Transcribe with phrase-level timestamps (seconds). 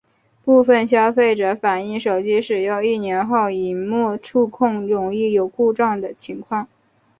[0.43, 6.67] 部份消费者反应手机使用一年后萤幕触控容易有故障的情况。